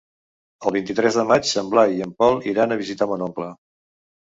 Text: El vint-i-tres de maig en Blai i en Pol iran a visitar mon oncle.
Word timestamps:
El 0.69 0.73
vint-i-tres 0.77 1.17
de 1.19 1.25
maig 1.33 1.51
en 1.63 1.69
Blai 1.75 1.95
i 1.99 2.03
en 2.07 2.15
Pol 2.23 2.41
iran 2.55 2.75
a 2.75 2.81
visitar 2.83 3.11
mon 3.15 3.29
oncle. 3.31 3.55